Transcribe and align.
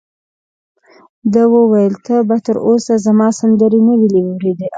ده 1.33 1.43
وویل: 1.53 1.93
تا 2.05 2.17
به 2.29 2.37
تر 2.45 2.57
اوسه 2.67 2.93
زما 3.05 3.27
سندرې 3.39 3.79
نه 3.87 3.93
وي 4.11 4.19
اورېدلې؟ 4.27 4.67